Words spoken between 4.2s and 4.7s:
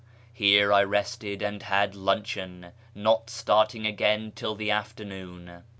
till